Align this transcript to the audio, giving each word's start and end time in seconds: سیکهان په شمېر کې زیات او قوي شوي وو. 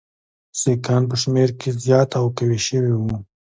سیکهان 0.59 1.03
په 1.09 1.15
شمېر 1.21 1.49
کې 1.59 1.69
زیات 1.83 2.09
او 2.19 2.25
قوي 2.37 2.59
شوي 2.67 2.93
وو. 2.95 3.13